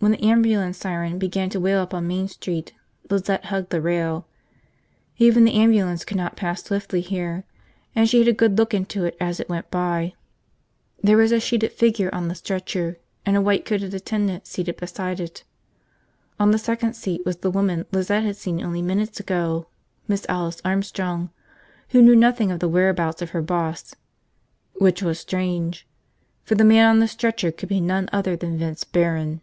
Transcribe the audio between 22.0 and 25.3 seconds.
knew nothing of the whereabouts of her boss, which was